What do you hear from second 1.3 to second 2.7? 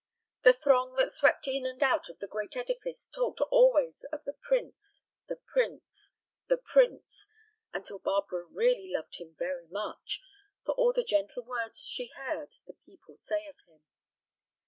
in and out of the great